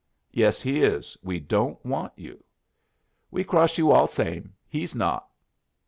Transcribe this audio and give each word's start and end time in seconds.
"Yes, 0.31 0.63
he 0.63 0.81
is. 0.81 1.15
We 1.21 1.39
don't 1.39 1.77
want 1.85 2.13
you." 2.15 2.43
"We 3.29 3.43
cross 3.43 3.77
you 3.77 3.91
all 3.91 4.07
same. 4.07 4.55
He 4.67 4.87
not." 4.95 5.29